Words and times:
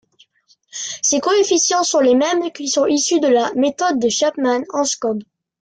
Ces 1.03 1.19
coefficients 1.19 1.83
sont 1.83 1.99
les 1.99 2.15
mêmes 2.15 2.51
que 2.51 2.65
ceux 2.65 2.89
issus 2.89 3.19
de 3.19 3.27
la 3.27 3.53
méthode 3.53 3.99
de 3.99 4.09
Chapman-Enskog. 4.09 5.21